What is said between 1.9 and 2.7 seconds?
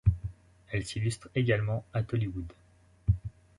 à Tollywood.